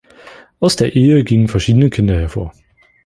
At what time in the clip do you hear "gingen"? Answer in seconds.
1.23-1.47